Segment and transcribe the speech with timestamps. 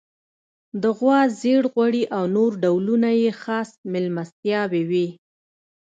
[0.81, 5.07] د غوا ژړ غوړي او نور ډولونه یې خاص میلمستیاوې وې.